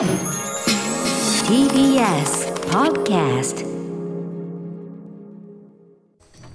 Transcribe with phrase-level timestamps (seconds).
[0.00, 0.08] TBS
[2.70, 3.66] Podcast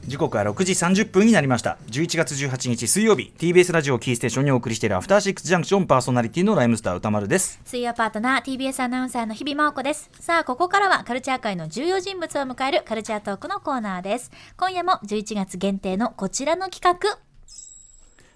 [0.08, 1.77] 時刻は6時30分になりました。
[1.92, 3.31] 11月18日水曜日。
[3.37, 7.61] TBS ラジオキーステーションにお送りしているアフターシックスジャンクションパーソナリティのライムスター歌丸です。
[7.66, 10.09] 水曜パートナー TBS アナウンサーの日々真央子です。
[10.20, 14.32] さあここからはカルチャー界の重要人物を迎えるカルチャートークのコーナーです。
[14.57, 17.20] 今夜も11月限定のこちらの企画。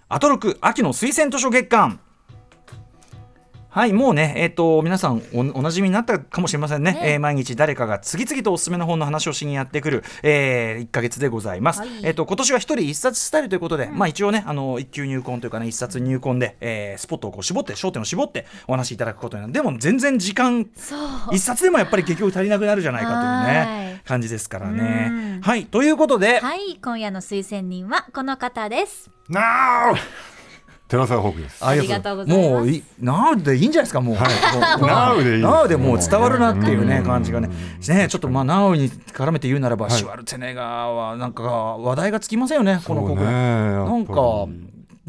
[0.07, 1.99] アトロク秋の推薦図書月間
[3.71, 6.93] はいもうねえっ、と皆さんおおなじみになったかもしれませんね。
[6.93, 7.01] ね。
[7.03, 11.89] えー毎日誰かが次々とおすすめの本の話をしにやってくる、え1か月でございます、はい。
[12.01, 19.53] えっ、と今年は一人一冊スタイルということで、まあ一応ねあの一級入魂というかね一冊入魂で、えースポットをこう絞って焦点を絞ってお話しいただくことになる。
[19.53, 20.67] でも全然時間
[21.31, 24.07] 一冊でもやっぱり結局足りなくなるじゃないかというはねい。
[24.07, 25.41] 感じですからうねん。
[25.41, 29.11] はいということで、はい今夜の推薦人はこの方です。
[29.29, 29.93] なあ
[30.89, 31.63] 寺澤ホークです。
[31.63, 32.49] ありがとうございます。
[32.49, 34.15] もういなうでいいんじゃないですかもう。
[34.15, 35.13] はい。
[35.15, 35.23] もう。
[35.23, 37.49] でいいなうでもう伝わるなっていうねうん感じがね。
[37.87, 39.95] ねちょっとまあなうに絡めて言うならば、はい。
[39.95, 43.17] シュワルツェネッガーはなんか話題がつきませんよねこの国。
[43.17, 44.47] なんか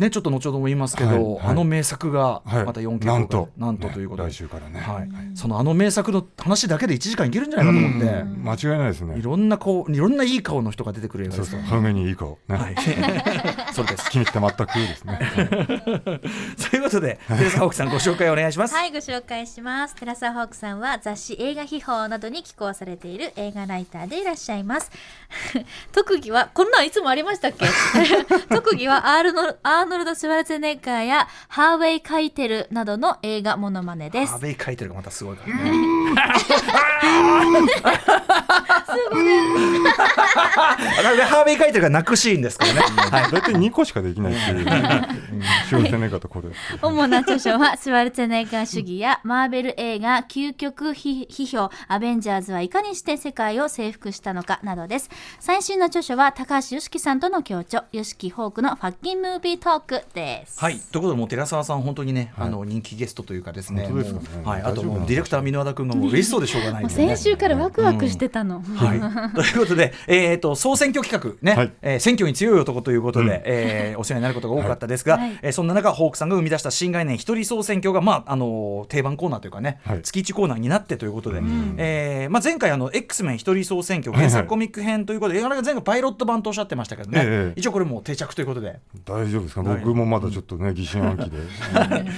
[0.01, 1.39] ねちょっと後ほども言いますけど、はいはい。
[1.51, 2.65] あの名作がはい。
[2.65, 3.48] また 4K なんと。
[3.56, 4.81] なんとということで、ね来週からね。
[4.81, 8.42] はい、そのあの名作の話だけで1時間いけるんじゃないかと思って、うん。
[8.45, 9.19] 間違いないですね。
[9.19, 9.23] い。
[9.23, 11.55] ろんなこういろんないい顔の人が出てくる映画です。
[11.55, 11.92] よそう。
[11.92, 12.57] にいい顔ね。
[12.57, 12.75] はい、
[13.73, 14.11] そうです。
[14.11, 15.19] 気に入って全くですね。
[16.70, 18.75] ということで、テレサホークさんご紹介お願いします。
[18.75, 19.95] はいご紹介します。
[19.97, 24.91] テラサホークさんは雑誌映画秘宝などに寄稿されている映画ライターでいらっしゃいます。
[25.92, 27.67] 特技はこんなんいつもありましたっけ？
[28.48, 35.70] 特技はアールノアーノルド・シュワルツェネッガーやハーウェイ・カイテルなどの映画モノマネですアベイ書いてるがまたすごいからね。
[41.31, 42.81] ハーベイ書いてるが泣くシーンですからね。
[42.81, 43.31] はい。
[43.31, 44.33] 大体2個しかできない。
[44.33, 44.65] っていう
[45.69, 46.48] シュールテネガとこれ。
[46.83, 55.11] 主な著書はシュワルツェネッガー主義やマーベル映画究極批批評アベンジャーズはいかにして世界を征服したのかなどです。
[55.39, 60.61] 最新の著書は高橋良樹さんとの共著良樹ホークのファッキンムービートークです。
[60.61, 61.01] はい、とい。
[61.01, 63.85] うことでもう寺澤さん本当にね、あの人気ゲストというかですね。
[63.85, 64.29] 本当ですかね。
[64.36, 69.01] もうはい、あとディレクター箕輪田君がもう嬉しそうでしょうがない 先週からワクワクしてたの、はい、
[69.34, 71.73] ということで、えー、と総選挙企画ね、はい。
[71.83, 73.40] えー選挙に強い男ということで、うん。
[73.45, 75.39] えーお世話になることが多かったですが、はい。
[75.42, 80.02] えーそんな中ホークさんが生み出した新概念一人総選挙が、まああのー定番コーナーというかね、はい。
[80.02, 81.74] 月1コーナーになってということで、ん。
[81.79, 84.23] えーまあ、前回あの X メン一人総選挙はい。
[84.23, 87.61] はい原作コミック編ということで、映画が前回パイロット版とおっしゃってましたけどね、ええ。
[87.61, 89.62] 一応これもう定着ということで、大丈夫ですか？
[89.62, 89.80] はい。
[89.84, 91.36] 僕もまだちょっとね疑心暗鬼で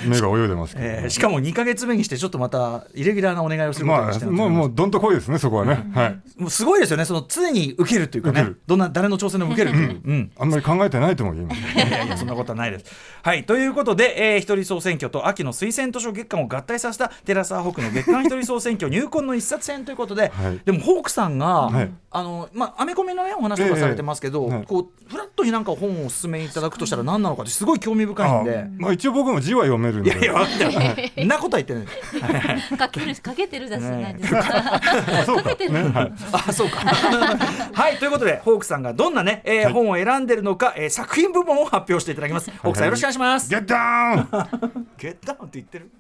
[0.05, 0.87] うん 目が泳いでますけど。
[0.87, 0.99] ね。
[1.03, 4.87] えーしかも2か月目にしてちょっとまたイレギュラーなお願いをすることまあにしてもうもうど。
[4.87, 5.91] んとこいですねそこはね。
[5.95, 6.12] はい。
[6.37, 10.01] もうすごいですよねその常に受けるというかねどんな誰の挑戦でも受けるという。
[10.05, 11.61] うんあんまり考えてないとも言います。
[11.61, 12.85] いやいやそんなことはないです。
[13.23, 28.67] はいということで、えー、一人総選挙と秋の推薦図書月間を合体させたテラサーホークの月間一人総選挙入魂の一冊編ということで、はいでもホークさんが、はいあのまあアメコミのねお話とかされてますけど、ええはいこうフラットになんか本をお勧めいただくとしたら何なのかってすごい興味深いんで。
[28.79, 30.11] まあ一応僕も字は読めるんで。
[30.11, 32.79] いやいや、 なことは言ってない。
[32.79, 34.51] かけるかけてるだしないですか、か。
[34.51, 36.02] ねはい。
[36.33, 36.81] あ、そうか。
[37.73, 42.51] はい、ということで、ホークさんがどんなね、えー本を選んでるのか、えー作品部門を発表していただきます。
[42.59, 43.51] ホークさん、よろしくお願いします。
[43.51, 44.87] ゲッダウン。
[44.99, 45.91] ゲッダウンって言ってる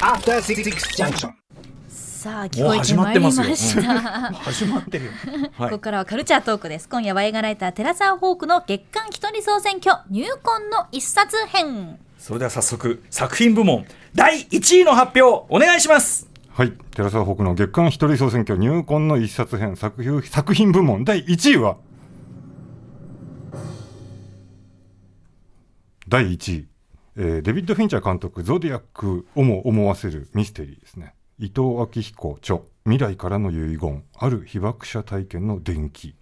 [0.00, 0.62] ？After Six
[0.96, 1.32] Junction.
[2.22, 5.10] さあ聞こえてまいりました始まってるよ。
[5.58, 13.84] はここからはカルチャートークです今夜は映画ライターテラサーホークの月間一人総選挙入魂の一冊編それでは早速、作品部門
[14.14, 16.31] 第1位の発表、お願いします。
[16.54, 16.72] はい。
[16.94, 19.74] 寺澤北の月間一人総選挙入魂の一冊編。
[19.74, 21.02] 作品作品部門。
[21.02, 21.78] 第1位は？
[26.06, 26.68] 第1位、
[27.16, 31.14] えーデビッド・フィンチャー監督ゾディアックをも思わせるミステリーですね。
[31.38, 32.58] 伊藤昭彦著。
[32.84, 34.04] 未来からの遺言。
[34.18, 36.14] ある被爆者体験の伝記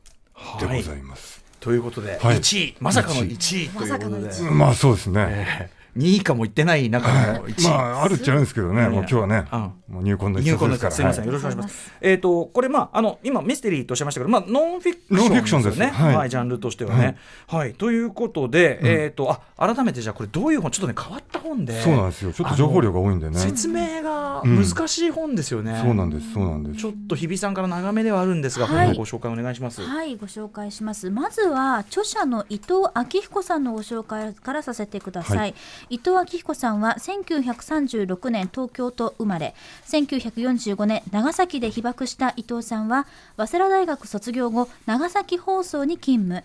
[0.60, 1.44] でございます。
[1.58, 2.36] ということで、はい。
[2.36, 5.72] 1位、まさかの1位ということで、まあそうですね。
[5.96, 7.64] えー2位以下も言ってない中の1位。
[7.64, 8.88] まああるっちゃあるんですけどね。
[8.88, 10.92] もう今日はね、うんもう入魂の一入魂の冊ですから。
[10.92, 11.92] すみません、よろしくお願いします。
[12.00, 15.90] えっ、と、これ、まあ、あの、今ミステリーとおっしゃいましたけど、まあ、ノンフィクションノンフィクションですよね。
[15.90, 17.16] はいはい、ジャンルとしてはね。
[17.48, 21.80] はい、ということで、えっ、と、あ、改めて、じゃあ、これどういう本、ちょっとね、変わった本で。
[21.82, 22.32] そうなんですよ。
[22.32, 23.36] ちょっと情報量が多いんでね。
[23.36, 25.80] 説明が難しい本ですよね。
[25.82, 26.32] そうなんです。
[26.32, 26.86] そうなんですち。
[26.86, 29.82] ょっと日比さんから長めではあるんですが、はい本のご紹介お願いします。
[29.82, 35.46] はいご紹介しますまずは著者の伊藤昭彦さんのご紹介からさせてください、は
[35.88, 39.54] 伊藤昭彦さんは1936年東京都生まれ。
[39.86, 43.06] 1945年長崎で被爆した伊藤さんは
[43.36, 46.44] 早稲田大学卒業後長崎放送に勤務。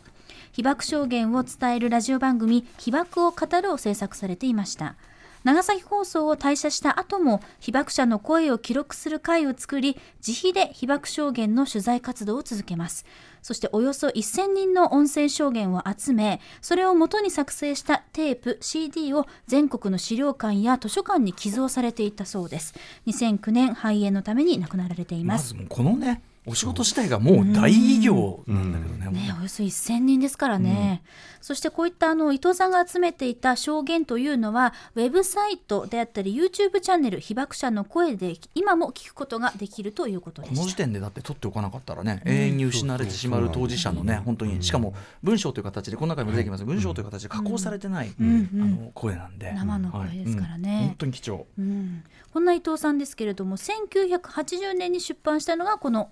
[0.51, 4.95] 被爆証言を伝えるラジオ番組「被爆を語る」を制作されていました。
[5.43, 9.95] 長崎放送を退社した後も被爆者の声を記録する会を作り
[10.25, 13.05] 自費で被爆証言の取材活動を続けます。
[13.45, 22.73] そしておよそ1000人の音声証言を集めそれをもとに作成したテープ CD を全国の資料館や図書館に寄贈されていたそうです。
[23.05, 29.05] 2009年肺炎のために亡くなられていまますずこのねお仕事自体がもう大偉業なんだけどね。
[29.05, 31.03] ね、およそ1000人ですからね、
[31.41, 40.75] そしてこういったあの伊藤さんが集めていた証言というのはウェブサイトであったり YouTube チャンネル被爆者の声で今も聞くことができるということでこの時。
[40.75, 44.93] 点でだって取っておかなかったらね、永遠に失われてしまう当事者のね、本当に、しかも
[45.23, 50.85] 文章という形で、この中にも出てきます、文章という形で加工されてない、んあの声なんで、生の声ですからね。
[50.87, 51.47] 本当に貴重。
[51.57, 56.11] うん、こんな伊藤さんですけれども1980年に出版したのがこの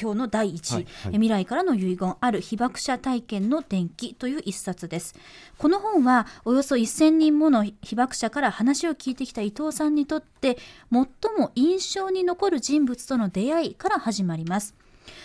[0.00, 0.86] 今日の第一位、はい。
[1.06, 5.14] え未来からの遺言ある被爆者体験の伝記という一冊です。
[5.58, 10.58] この本はおよそ1000人もの被爆者から話を聞いてきた伊藤さんにとって
[10.90, 11.06] 最
[11.36, 14.74] も印象に残る人物との出会いから始まります。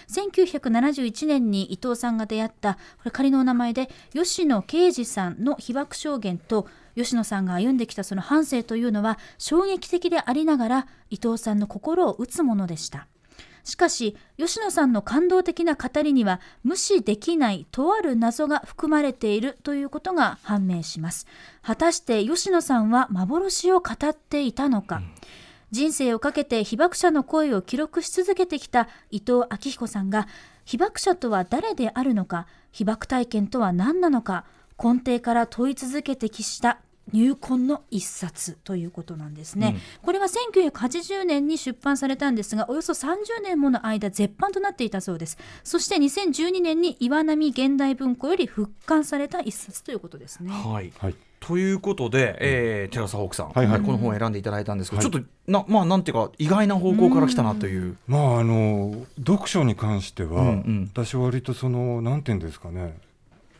[0.09, 13.07] 1971年に伊藤さんが出会ったこれ仮のお名前で吉野啓二さんの被爆証言と吉野さんが歩んできたその半生というのは衝撃的でありながら伊藤さんの心を打つものでした
[13.67, 21.27] しかし吉野さんの感動的な語りには無視できないとある謎が含まれているということが判明します。
[21.61, 25.01] 果たして吉野さんは幻を語っていたのか、
[25.69, 30.29] 人生をかけて被爆者の声を記録し続けてきた伊藤昭彦さんが
[30.63, 34.45] 被爆者とは誰であるのか被爆体験とは何なのか
[34.81, 36.79] 根底から問い続けてきした
[37.13, 45.37] 入魂の一冊ということなんですね、これは1980年に出版されたんですがおよそ30年もの間絶版となっていたそうです。
[45.63, 50.51] そして2012年に岩波現代文庫より復刊された一冊ということですね。
[50.51, 50.91] はい。
[50.97, 51.15] はい。
[51.39, 53.81] ということで、えー、寺澤ホークさん、はいはい。
[53.81, 55.11] この本を選んでいただいたんですけど、はい。
[55.11, 57.95] ちょっとなまあなんていうか意外な方向から来たなという。
[58.07, 60.91] まああの読書に関しては、うんうん。
[60.93, 62.97] 私は割とそのなんていうんですかね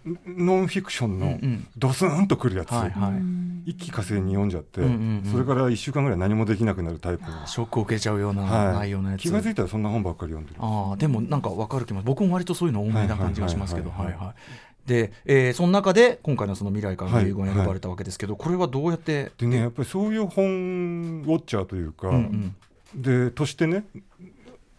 [0.08, 1.40] ノノンフィクションの
[1.78, 2.94] ドスンとくるやつ、はい
[3.70, 4.94] 一気火星に読んじゃって、うんうん
[5.26, 5.30] うん。
[5.30, 10.60] それから1週間ぐらい何もできなくなるタイプの、ショックを受けちゃうようなは内容のやつ、気が付いたらそんな本ばっかり読んでる。
[10.62, 13.90] ああでもなんか分かる気も僕も割とそういうの多めな感じがしますけど。
[13.90, 14.20] はいはいはいはい。
[14.20, 14.36] はいはい。
[14.88, 19.34] で、えー、その中で今回のその未来からの遺言が選ばれたわけですけど、これはどうやって？
[19.38, 22.56] でねやっぱりそういう本ウォッチャーというか、うん
[22.96, 23.02] うん。
[23.02, 23.84] でとしてね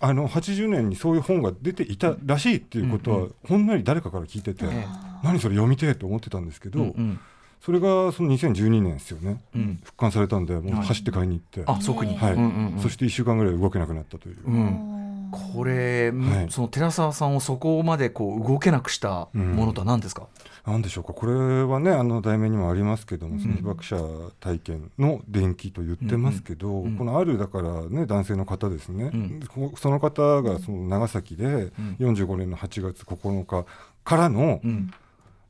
[0.00, 7.20] あの80年にそういう本が出ていたらしいっていうことは、ほんのり誰かから聞いてて、ええ何それ読みてえと思ってたんですけど、うんうん。
[7.60, 9.80] それがその2012年ですよね、うん。
[9.82, 10.86] 復刊されたんでもうはい。
[10.86, 12.32] 走って買いに行って、あ即に、はい。
[12.34, 12.80] うんうんうん。
[12.80, 16.46] そして1週間ぐらい動けなくなったという、うん、これ、はい。
[16.50, 20.28] その寺澤さんをそこまでこう動けなくしたものとは何ですか、
[20.66, 21.12] なんでしょうか。
[21.12, 21.32] これ
[21.64, 23.40] はねあの題名にもありますけども、ん。
[23.40, 23.96] その被爆者
[24.38, 26.84] 体験の伝記と言ってますけど、ん。
[26.84, 26.96] うん。
[26.96, 29.40] このあるだからね男性の方ですね、うん。
[29.48, 33.66] こその方がその長崎で45年の8月9日
[34.04, 34.92] からの、うん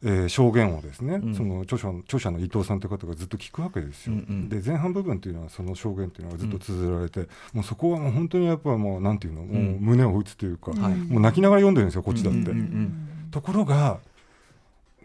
[0.04, 1.34] えー証言をですね、うん。
[1.34, 4.12] その著者著者の伊藤さんという方がずっと聞くわけですよ。
[4.12, 4.48] うんうん。
[4.48, 10.94] で前半部分っていうのはその証言っていうのがずっと綴られて、もうそこはもう本当にやっぱもうなんていうの、もう胸を打つというか、はい。
[10.94, 12.38] もう泣きながら読んでるんですよこっちだって。
[12.38, 13.98] うんうんうんところが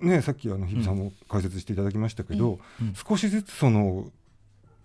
[0.02, 2.94] ねさっきあの日比さんも解説していただきましたけど、うん。
[2.94, 4.06] 少しずつその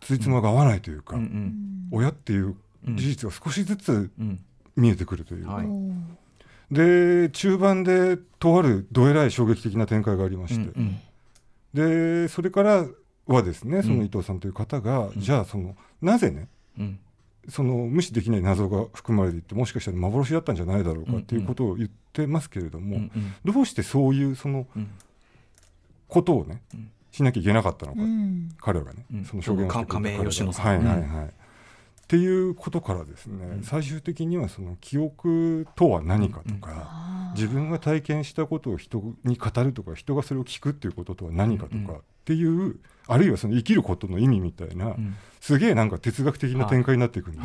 [0.01, 1.89] ついつまが合わないというか、うんうん。
[1.93, 4.41] 親っていう事実が少しずつうん。
[4.77, 5.67] 見えてくるというか、はい
[6.71, 11.01] で中盤でとあるどえらい衝撃的な展開がありまして、うん
[11.75, 12.87] でそれから
[13.27, 16.49] はですねその伊藤さんという方が、じゃあそのなぜね
[16.79, 16.99] うん。
[17.49, 23.53] その無視できない謎が含まれていてもしかしたら幻だったんじゃないだろうかっていうことを言ってますけれども、うんうん。
[23.53, 24.91] どうしてそういうそのうん。
[26.09, 26.91] ことをね、うん。
[27.11, 28.51] しなきゃいけなかったのか、うん。
[28.61, 29.25] 彼がね、うん。
[29.25, 30.15] その証言をしてくれ
[30.53, 31.31] たはいはいはい、
[32.09, 33.63] っていうことからですね、うん。
[33.63, 42.77] 最終的にはその記憶とは何かとか、自分が体験したことを人に語るとか人がそれを聞くっていうこととは何かとか、っていう
[43.09, 45.17] あるいはその生きることの意味みたいな、うん。
[45.39, 47.43] すげえなんか哲学的な展開になっていくんで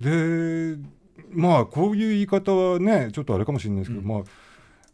[0.00, 0.76] すよ。
[0.76, 0.82] で
[1.30, 4.08] まあこういう言い方はねちょっとあれかもしれないですけど、うん。
[4.08, 4.22] まあ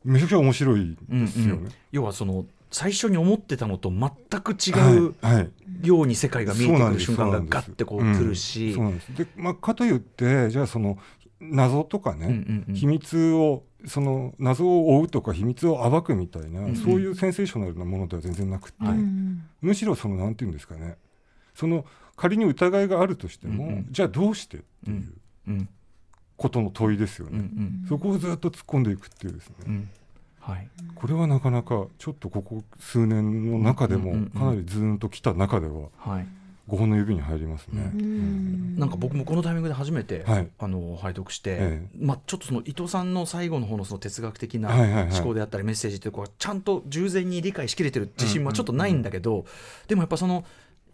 [0.05, 1.71] めちゃくちゃ面白いですよね。
[1.93, 5.51] 要はその最初に思ってたのと全く違うはいはい。
[5.83, 8.77] ように世界が見えてくる瞬間がそうなんですガッてこううん来るし、
[9.17, 10.99] でまあ、かといってじゃあその
[11.41, 12.75] 謎とかね、うんうんうん。
[12.75, 19.43] 秘密をその謎を追うとか秘密を暴くみたいな、うんそういうセンセーショナルなものでは全然なくて、はいうん。
[19.63, 20.97] むしろそのなんていうんですかね。
[21.55, 21.87] その
[22.17, 23.71] 仮に疑いがあるとしても、うん。
[23.71, 25.13] うんじゃあどうしてっていう
[25.49, 25.69] うん。
[26.37, 27.85] ことの問いですようんうね、ん。
[27.89, 29.89] そこをずっと突っ込んでいくっていうですね、うん
[30.41, 30.69] はい。
[30.95, 34.31] これはなかなかちょっとここ数年の中でもうんうんうん。
[34.31, 36.27] かなりズーンときた中でははい。
[36.69, 37.91] 5本の指に入りますね。
[37.93, 38.79] ううん。
[38.79, 40.49] なんか僕もこのタイミングで初めて、はい。
[40.59, 45.13] あの拝読して、えまあ、ちょっとその伊藤さんの最後の方のその哲学的なはいはいはい。
[45.13, 49.47] 思考であったりメッセージっていうこうちゃんと従前に理解しきれてる自信はちょっとないんだけど、
[49.89, 50.45] でもやっぱその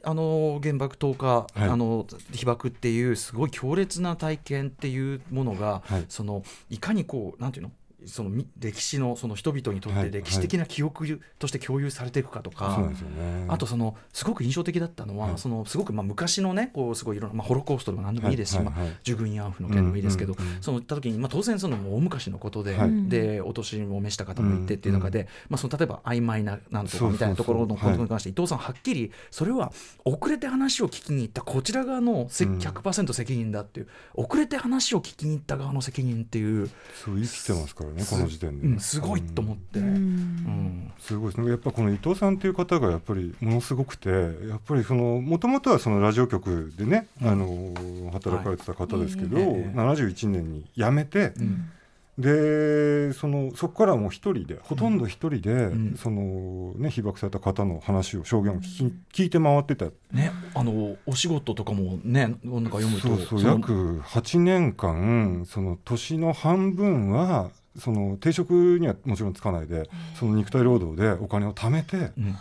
[0.03, 1.63] あの原爆投下、はい。
[1.65, 6.07] あの被爆っていうすごい強烈な体験っていうものが、はい。
[6.09, 7.73] そのいかにこうなんていうの？
[8.07, 13.47] そのみ歴史のその人々にとってはい歴史的な記憶として共有されていくかとか、そうなんですよね。
[13.49, 15.39] あとそのすごく印象的だったのは、はい。
[15.39, 18.85] そのすごくまあ昔のねこうすごいいろんな、まあ、ホロコーストでも何でもいいですし、はいはいはい。
[18.87, 20.57] まあ、従軍慰安婦の件でもいいですけど、うんうん。
[20.57, 23.09] うんその行った時に、まあ、当然そのもう大昔のことで、はい。
[23.09, 29.73] でお年も召した方もいてっていう中で、まあ、その例えば曖昧ななんとかみたいなところのことに関して、伊藤さんはっきりそれは
[30.05, 32.59] 遅れて話を聞きに行ったこちら側のせうん。
[32.59, 36.71] 100%責任だっていう、遅れて話を聞きに行った側の責任っていう、
[37.05, 39.79] そう生きてますからねこの時点でね、うん、すごいと思って。
[39.79, 39.91] ううん。
[39.91, 41.29] んすごい。
[41.31, 47.73] ですねやっぱこの伊藤さんという方がやっぱりものすごくてやっぱりそのもともとはそのラジオ局でね、あの
[48.13, 49.47] 働かれてた方ですけど、はい。
[49.47, 49.79] ええ。
[49.79, 51.71] 71年に辞めて、うん。
[52.19, 55.97] でそのそこからもう一人でほとんど一人で、ん。
[55.97, 59.87] そのね被爆された方の話を証言を聞き聞いて回ってた。
[60.13, 72.37] ね、あのお仕事とかもねなんか読むとそうそう約8年間その年の半分はその定職にはもちろんつかないでその肉体労働でお金を貯めてうん。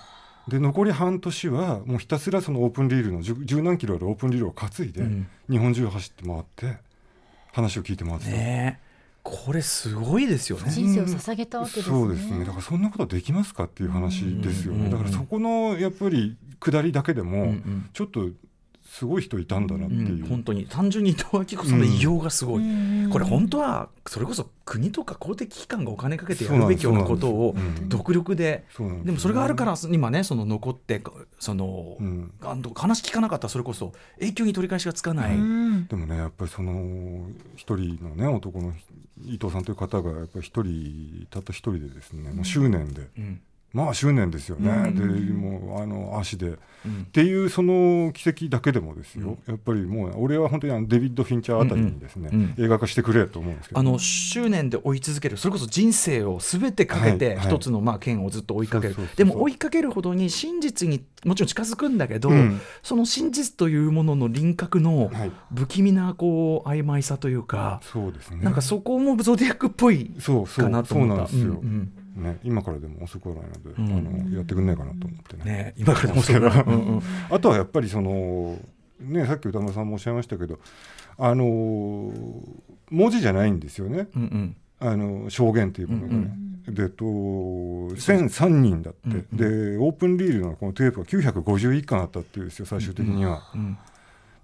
[0.48, 5.28] で残り半年はもうひたすらそのオープンリールの十十何キロあるオープンリールを担いでうん。
[5.50, 6.78] 日本中走って回って
[7.52, 8.32] 話を聞いて回ってた。
[8.32, 8.86] ねえ。
[9.24, 10.70] これすごいですよね。
[10.70, 11.96] 人生を捧げたわけですね。
[11.98, 12.46] そうですね。
[12.46, 14.84] だからそんなことできますかっていう話ですようん。
[14.84, 17.90] ねだからそこのやっぱり下りだけでもん。
[17.92, 18.30] ちょっと
[18.98, 20.68] すごい人いたんだなってういう、ん本当に。
[20.68, 23.10] 単純に伊藤明子さんの偉業がすごい、うん。
[23.10, 27.56] これ本当はそれこそ国とか公的機関がお金かけてやるべきようなことを
[27.88, 28.64] 独力で、
[29.04, 31.04] でもそれがあるから今ねその残って
[31.40, 35.88] その、うんあの話聞かなかったらそれこそ永久に取り返しがつかない、うん。
[35.88, 38.74] でもねやっぱりその一人のね男の
[39.26, 43.42] 伊藤さんという方がやっぱり一人たった一人でですねもう執念で、うん
[43.74, 45.26] まあ執念ですよね、うん。
[45.26, 46.52] でもうあの足で。
[46.52, 46.56] っ
[46.86, 47.06] うん。
[47.06, 52.64] ていうその奇跡だけでもですよ、やっぱりもう俺は本当にあのデビッド・フィンチャーあたりにですね、うんうん。
[52.64, 53.82] 映画化してくれと思うんですけど。
[53.82, 57.36] あの執念で追い続けるそれこそ人生をすべてかけてはい。
[57.38, 62.62] はい一つのまあ剣をずっと追いかける、そうそうそうでも追いかけるほどに真実にもちろん近づくんだけど、うん。
[62.82, 65.32] その真実というものの輪郭のはい。
[65.54, 68.38] 不気味なこう曖昧さというか、そうですね。
[68.42, 71.24] なんかそこもゾディアックっぽいそうそうかなとそう思った。
[71.24, 73.98] なんですよ、うんね、今からでも遅くはないので、うん。
[73.98, 75.42] あのやってくんないかなと思ってね。
[75.42, 78.58] うんね今からでもそうだ、うんうんあとはやっぱりその、
[79.00, 80.60] ね、さっき歌村さんもおっしゃいましたけど、
[81.18, 82.42] あのー
[82.92, 84.56] 文字じゃないんですよね、うんうん。
[84.80, 86.38] あの証言っていうものがね。
[86.68, 89.38] でと1003人だって、うんうん。
[89.38, 93.42] でオープンリールのこのテープが951巻あったっていうんですよ最終的には。
[93.54, 93.78] うん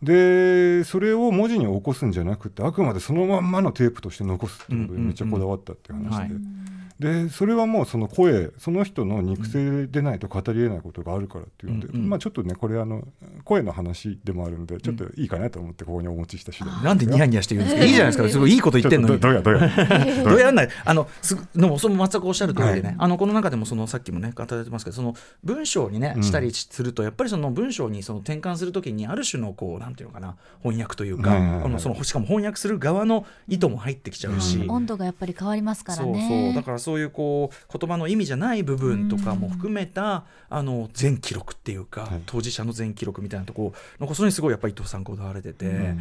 [0.02, 6.61] でそれを文字に起こすんじゃなくてあくまでそのまんまのテープとして残すっていうことでめっちゃこだわったっていう話で、うん
[7.02, 12.10] でそれはもうその声その人の肉声でないと語りえないことがあるからっていうので、うんうん。
[12.10, 13.08] まあちょっとねこれあの
[13.44, 17.86] 声の話でもあるんでちょっといいかなと思ってここにお持ちした次第なんでニヤニヤして言うんですか？
[17.86, 18.30] いいじゃないですか。
[18.30, 19.20] すごいいいこと言ってんのに。
[19.20, 20.24] どどうやどうや？
[20.24, 20.46] どうや？
[20.46, 20.70] らない？
[20.86, 26.24] あのすでもその全くおっしゃる通りでね、あのこの中でもそのさっきもね語られてますけどその文章にねうん。
[26.24, 31.64] したりすると、やっぱりその文章にその転換するときにある種のこうなんていうのかな翻訳というか、はいはいはい。
[31.64, 34.72] このそのしかも翻訳する側の意図も入ってきちゃうし、うん。
[34.72, 36.54] 温度がやっぱり変わりますからそうねそう。
[36.56, 42.22] だからそういうこう言葉の意味じゃない部分とかも含めた、あの全記録っていうか、はい。
[42.26, 45.96] 当事者の全記録みたいなとこなんかそれにすごいやっぱり伊藤さんこだわれてて。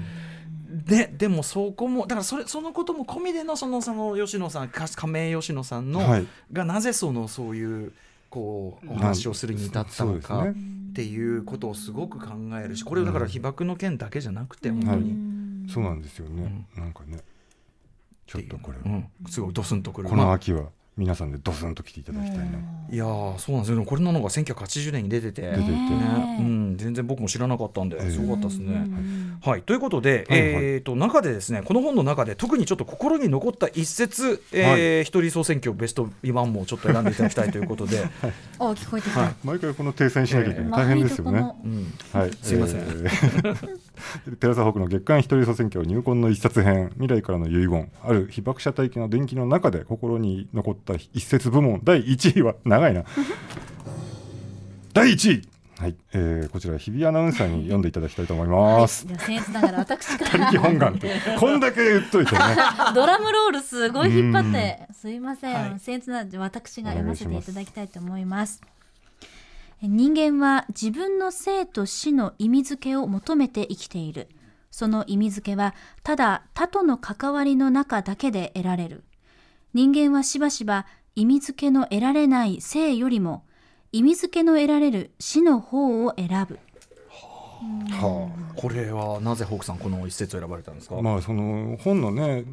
[0.71, 6.27] ででもそこもだからそれそのことも込みでのそのその吉野さんか亀井吉野さんの、はい。
[6.53, 7.93] がなぜそのそういう
[8.31, 10.55] こうお話をするに至ったのかね
[10.91, 17.19] っていうことをすごく考えるしこれだから被爆の件だけじゃなくて本当に、そうなんですよね、なんかね。
[18.27, 20.09] ちょっとこれ、うん、すごいドスンとくる。
[20.09, 20.67] この秋は
[20.97, 22.45] 皆さんでドスンと来ていただきたいな、
[22.91, 23.85] いやーそうなんですよ。
[23.85, 25.43] これなのが1980年に出てて。
[25.43, 25.71] 出てて。
[25.71, 28.11] ねうん、全然僕も知らなかったんで、ええ。
[28.11, 28.73] すごかったですね。
[28.75, 29.39] うん。
[29.43, 30.41] はい、ということで、はい。
[30.41, 30.65] はい。
[30.65, 38.05] えー、と中でですねこの本の中で特にちょっと心に残った一節、えはー一人総選挙ベストワンもちょっと選んでいただきたいということで、
[38.59, 39.35] あ聞こえてきた、はい。
[39.45, 41.39] 毎回この訂正しなきゃいけない、ま大変ですよね。
[41.65, 42.81] うん、はい、すいません。
[42.81, 43.79] ー。
[44.41, 53.05] テラサホークの月間一人総選挙入魂の一冊編未来からの遺言ある被爆者体験の伝記の中で心に残った一節部門第1位は長いな。
[54.93, 55.51] 第1位。
[55.81, 59.09] はい、えー、こちら日比アナウンサーに読んでいただきたいと思います。
[59.09, 60.51] では僭越ながら私から。
[60.61, 61.11] 本願って。
[61.39, 62.39] こんだけ言っといてね。
[62.95, 64.87] ドラムロールすごい引っ張って。
[64.93, 65.71] すいません、はい。
[65.77, 68.61] 僭越なので私が読ませていただきたいと思います。
[69.81, 74.29] 人間は自分の生と死の意味付けを求めて生きている。
[74.71, 79.03] その意味付けはただ他との関わりの中だけで得られる
[79.75, 80.87] 人間はしばしば
[81.17, 83.45] 意味付けの得られない生よりも
[83.93, 86.59] 意味付けの得られる死の方を選ぶ。
[87.91, 92.45] はこれはなぜホークさんこの一節を選ばれたんですか、あ、まあその本のね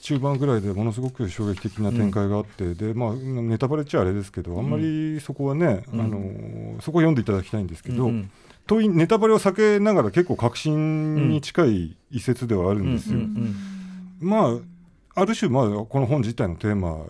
[0.00, 6.00] 中盤ぐらいでものすごく衝撃的な展開があって、でまあネタバレっちゃあれですけど、あんまりそこはね、うん。
[6.00, 8.30] あのそこを読んでいただきたいんですけど、うんうん。
[8.66, 13.18] といネタバレを避けながら結構確信に近い一節ではあるんですよ。
[13.18, 13.54] うん
[14.20, 14.28] うん。
[14.28, 14.58] まあ
[15.16, 17.06] ある種まあこの本自体のテーマっ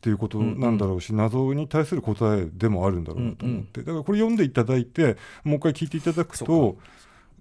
[0.00, 6.78] ていうことなんだろうし、謎に対する答えでもあるんだろうなと思って、だからこれ読んでいただいてもう一回聞いていただくそと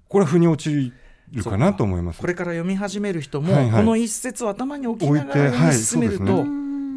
[0.08, 0.92] これは腑に落ち
[1.32, 2.28] るかなと思いますこ。
[2.28, 6.44] れから読み始める人も、はいはいこの一節を頭に置きながら読みはい進めると、そうで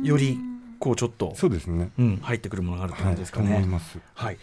[0.04, 0.38] すより
[0.78, 1.90] こうちょっと、そうですね。
[1.98, 3.62] うん、入ってくるものがあるってはい、感じですかと思ね。
[3.64, 3.98] います。
[4.14, 4.38] はい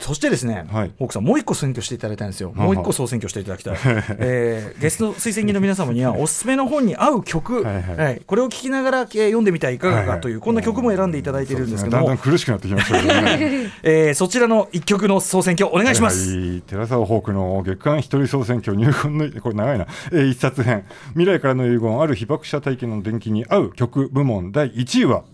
[0.00, 0.92] そしてですね、はい。
[0.98, 3.76] ホークさん、もう一個選挙していただいたんですよ、ははもう一個総選挙していただきたい、
[4.18, 8.22] えーゲスト推薦人の皆様には、おすすめの本に合う曲、はいはい。
[8.26, 12.02] これを聴きながら、えー読んでみてはいかがかという、はこんな曲も選んでいただいているんですけどね。
[12.06, 13.70] だんだん苦しくなってきましたけどね。
[13.82, 16.36] えーそちらの一曲の総選挙、お願いします。
[16.36, 20.84] はい、寺澤ホークの月間一人総選挙入魂のこれ長いな、えー一冊編。
[21.10, 24.52] 未来からの遺言ある被爆者体験の伝記に合う曲部門。
[24.52, 25.24] 第1位は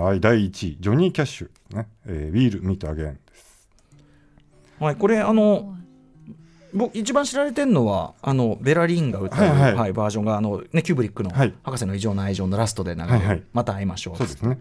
[0.00, 1.76] はい第1位ジョニー・キャッシュ。
[1.76, 3.68] ね、えー、We'll Meet Again です。
[4.78, 5.74] はい、これあの
[6.72, 9.72] 僕一番知られてるのはあのベラリンが歌う、ははい。
[9.72, 13.42] いはいバージョンがあの、ね、キューブリックのはい「博士の異常な愛情」のラストで流れる、はいはい。
[13.52, 14.60] また会いましょう」そうですね。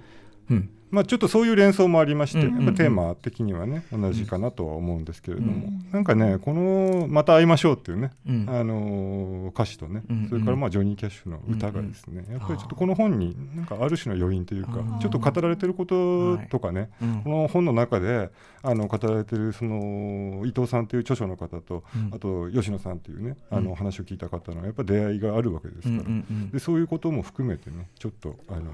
[0.50, 8.46] うんまあ、ちょっとそういう連想もありまして、やっぱテーマ的にはね同じかなとは思うんですけれども、なんかねこの「また会いましょう」っていうね、うん。
[8.48, 18.30] あのー歌詞とね、それからまあジョニー・キャッシュの歌がですね、やっぱりちょっとこの本になんかある種の余韻というかちょっと語られてることとかね、うんこの本の中で
[18.62, 22.14] あの語られてるその伊藤さんという著書の方と、うん。
[22.14, 23.76] あと吉野さんというねあのうん。
[23.76, 28.72] 話を聞いた方のやっぱ出会いがあるわけですうんから、でそういうことも含めてねちょっとあの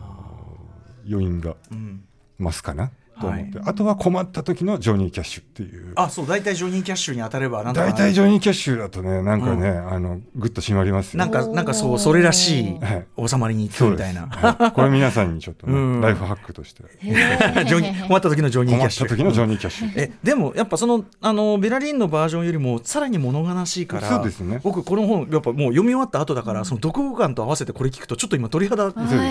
[1.09, 2.05] 余韻がうん。
[2.39, 5.93] 増すかなと思って、はあとは困った時のジョニー・キャッシュっていう。
[5.95, 11.19] あそう大体ジョニー・キャッシュに当たればなん大体ジョニー・キャッシュだとねなんかね、うあのグッと締まりますよ。
[11.19, 13.28] なんかなんかそうそれらしいはい。
[13.28, 14.71] 収まりに行くみたいな、はい。
[14.71, 16.02] これ皆さんにちょっとね、 うん。
[16.02, 16.84] ライフハックとして。
[17.02, 18.08] ジョニー。
[18.08, 19.08] 困った時のジョニー・キ困っャッシュ。
[19.08, 19.91] た時のジョニー・キャッシュ。
[19.95, 24.60] えでもやっぱそのあのベラリンのバージョンよりもさらに物悲しいからそうですね。
[24.63, 28.89] 僕この本やっぱもう読み終わった後だから、その読後感と合わせてこれ聞くとちょっと今鳥肌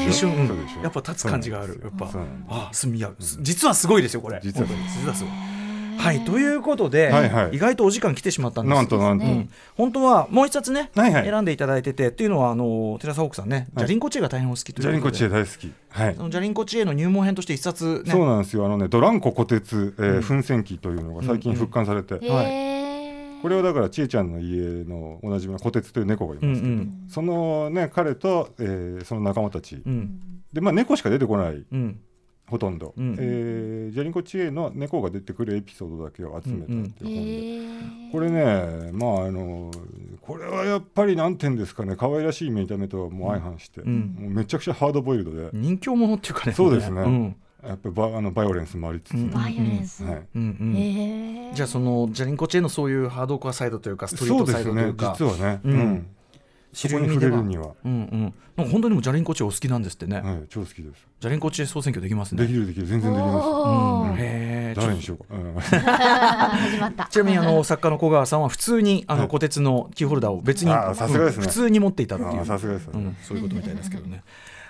[0.08, 0.32] 一瞬、
[0.82, 1.80] やっぱ立つ感じがある。
[1.82, 2.10] やっぱ
[2.48, 4.40] あすみやす実はすごいですよこれ。
[4.42, 4.68] 実は。
[4.68, 5.32] 実はすごい。
[5.98, 7.56] はいということで、はいはい。
[7.56, 8.74] 意外とお時間来てしまったんです。
[8.74, 9.48] なんとなんと、うん。
[9.76, 11.24] 本当はもう一冊ね、はいはい。
[11.24, 13.66] 選んでいただいててっていうのはあの寺澤奥さんね、はい。
[13.76, 15.72] ジャリンコチエが大変お好きというジャリンコチエ大好き。
[15.90, 16.14] はい。
[16.16, 18.10] そのジャリンコチエの入門編として一冊ね。
[18.10, 18.66] そうなんですよ。
[18.66, 20.22] あのねドランコ虎鉄、えーうん。
[20.22, 27.04] 奮戦記というのが最近復刊されて、へーこれはだからちえちゃんの家のおなじみの虎鉄という猫がいますけど、うんうん。
[27.08, 30.18] そのね彼と、えーその仲間たち、うん。
[30.52, 32.00] でまあ猫しか出てこないうん
[32.52, 33.16] ほとんど、うん。
[33.18, 39.70] えージャリンコ知恵の猫が出てくるエピソードだけを集めたっていう本で、これねまああの
[40.20, 44.16] これはやっぱり何て言うんですかね可愛らしい見た目とはもう相反して、うん。
[44.18, 46.52] もうめちゃくちゃハードボイルドで、人気者っていうかね。
[46.52, 47.00] そうですね。
[47.00, 47.36] うん。
[47.66, 49.30] やっぱりバあのバイオレンスもありつつ、うん。
[49.30, 50.76] バイオレンス、はい、うんうん。
[50.76, 51.54] へー。
[51.54, 55.16] じゃあそのジャリンコチェのそういうハードコアサイドというかストリーそうトサイですねドというか。
[55.18, 56.06] 実はね、ううんん
[56.72, 58.34] そこに触れるには、うんうん。
[58.56, 61.06] なんか本当にでもジャリンコチェお好きなんですってね、はい、超好きです。
[61.20, 62.42] ジャリンコチェ総選挙できますね。
[62.46, 63.46] できるできる全然できます。
[63.46, 64.16] うん。
[64.18, 64.80] へー。
[64.80, 65.54] 誰にしようか、うん。
[65.60, 67.04] 始まった。
[67.10, 69.28] ちなみにあの作家の小川さんは普通にあのはい。
[69.28, 71.42] 小鉄のキーホルダーを別にあーさすがですね。
[71.42, 72.46] うん普通に持っていたっていう。
[72.46, 74.22] さすがですうんそういうことみたいですけどね。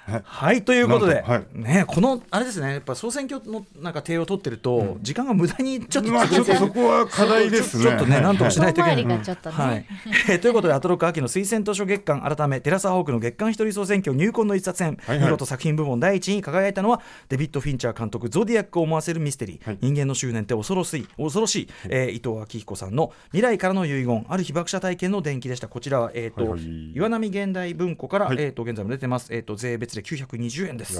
[0.06, 0.22] はい。
[0.24, 1.44] はいということで、はい。
[1.52, 7.84] ねこのあれですねやっぱ総選挙のなんか手を取ってると、時間が無駄にちょっとまあちょっとそこは課題ですね。
[7.84, 9.86] ちょっとねなんとかしないといけないはい、
[10.28, 15.26] えーということでアトロック秋の推薦図書月間改めテラサホークの月間一人総選挙入魂の一冊編、はいはい。
[15.26, 19.78] 見事作品部門第一位に輝いたのはデビッド・フィンチャー監督「ゾディアック」を思わせるミステリー、はい。
[19.80, 25.68] 人間の執念って恐ろしい恐ろしい、えー伊藤明彦さんの「未来からの遺言ある被爆者体験の伝記」でした。
[25.68, 26.92] こちらは、えーとはいはい。
[26.94, 28.36] 岩波現代文庫から、はい。
[28.38, 30.94] えー、と現在も出てます、えー、と税別で920円です。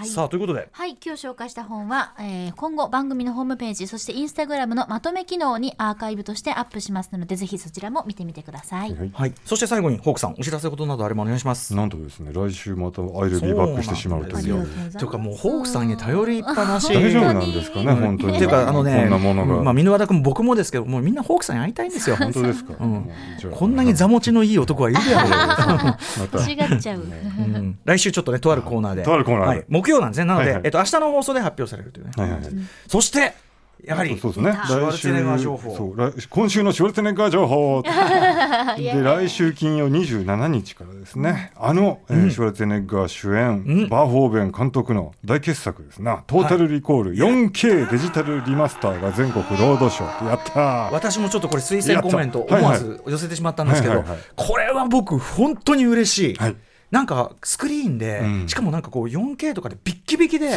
[0.00, 0.08] はい。
[0.08, 0.66] さあということで。
[0.72, 8.94] はい、今日紹介した本は、えー今後番組のホームページ、そしてインスタグラムのまとめ機能にアーカイブとしてアップしますので、ぜひそちらも見てみてください。
[8.94, 9.10] はい。
[9.12, 9.34] はい。
[9.44, 11.74] そして最後にホークさんお知らせことなどあればお願いします。
[11.74, 14.92] なんとですね来週またアイルビーバックしてしまうという。
[14.92, 16.92] というかもうホークさんに頼りっぱなし。
[16.92, 18.36] 大丈夫なんですかね本当に。
[18.36, 22.16] っていうかあのねこんなものが、まあ箕輪田君も僕もですけどもうみんなホークさんに会いたいんですよ。
[22.20, 23.10] 本当ですか、うん。
[23.52, 26.38] こんなに座持ちのいい男はいるやろまた。
[26.50, 27.00] 違っちゃう。
[27.00, 27.78] うん。
[27.84, 29.02] 来週ちょっとねとあるコーナーで。
[29.02, 29.48] とあるコーナーで。
[29.48, 30.24] はい、木曜なんですね。
[30.26, 30.62] なので、はいはい。
[30.64, 32.52] えっと明日の放送で発表されるというね、はいはいはい。
[32.88, 33.34] そして
[33.84, 34.52] やはりそうですね。
[34.66, 35.76] シュワルツェネッガー情報。
[35.76, 37.82] そう来今週のシュワルツェネッガー情報。
[38.76, 43.88] で来週金曜27日からですね、あの、えーシュワルツェネッガー主演、うん。
[43.88, 46.22] バーホーベン監督の大傑作ですな。
[46.26, 50.28] トータルリコール 4K デジタルリマスターが全国ロードショー。
[50.28, 50.92] やったー。
[50.92, 54.20] 私もちょっとこれ推薦コメント思わず寄せてしまったんですけど、はいはいはい。
[54.36, 56.56] これは僕本当に嬉しい、はい
[56.90, 58.48] なんかスクリーンで、うん。
[58.48, 60.56] しかもなんかこう 4K とかでビッキビキで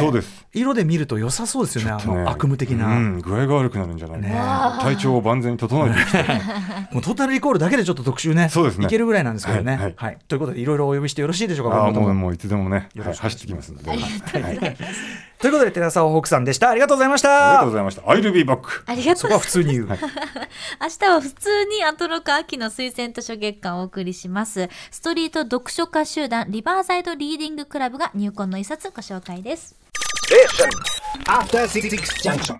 [0.52, 4.34] 色で見ると良さそうですよねねの悪夢的な、うん、具合が悪くなるんじゃないかね。
[4.34, 5.96] な、体調を万全に整えて
[6.92, 8.86] もうトータルリコールだけでちょっと特集ねそうですね。
[8.86, 10.18] いけるぐらいなんですけどね、はいはい。
[10.26, 14.76] ということでいろいろお呼びしてよろしいでしょうかももういつでもね、はい走ってきますので、はい、はい
[15.44, 24.70] ということで寺澤ホークさんでしたありがとうございましありがとうたございました I'll be back ありがとそうこは普通に言う、 明日は普通にアトロク秋の推薦図書月間をお送りします。
[24.90, 29.76] ストリート読書家集団リバーサイドリーディングクラブが入魂の一冊ご紹介です。
[31.26, 31.90] After Six
[32.22, 32.58] Junction.